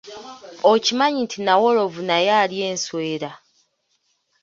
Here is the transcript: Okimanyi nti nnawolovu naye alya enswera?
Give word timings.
Okimanyi 0.71 1.17
nti 1.25 1.37
nnawolovu 1.39 2.01
naye 2.09 2.31
alya 2.41 2.65
enswera? 2.71 3.31